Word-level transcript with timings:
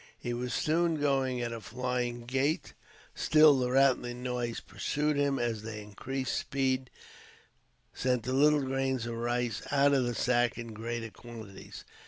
He 0.17 0.33
was 0.33 0.51
soon 0.51 0.99
going 0.99 1.41
at 1.41 1.53
a 1.53 1.61
flying 1.61 2.25
gait; 2.25 2.73
still, 3.13 3.59
the 3.59 3.69
rattling 3.69 4.23
noise 4.23 4.59
pursued 4.59 5.15
him 5.15 5.37
as 5.37 5.61
the 5.61 5.79
increased 5.79 6.35
speed 6.35 6.89
sent 7.93 8.23
the 8.23 8.33
little 8.33 8.63
grains 8.63 9.05
of 9.05 9.13
rice 9.13 9.61
out 9.69 9.93
of 9.93 10.05
the 10.05 10.15
sack 10.15 10.57
in 10.57 10.73
greater 10.73 11.11
quantities. 11.11 11.85